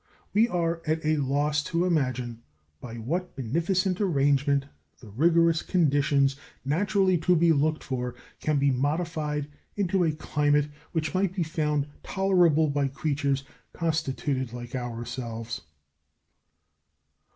[0.33, 2.41] We are at a loss to imagine
[2.79, 4.65] by what beneficent arrangement
[4.99, 6.35] the rigorous conditions
[6.65, 11.85] naturally to be looked for can be modified into a climate which might be found
[12.01, 13.43] tolerable by creatures
[13.73, 15.61] constituted like ourselves.